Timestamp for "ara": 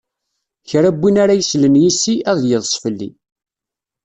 1.23-1.39